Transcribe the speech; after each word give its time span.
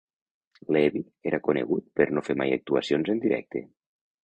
Leevi 0.75 1.01
era 1.33 1.39
conegut 1.49 1.85
per 2.01 2.09
no 2.15 2.25
fer 2.31 2.39
mai 2.41 2.57
actuacions 2.59 3.15
en 3.17 3.25
directe. 3.29 3.65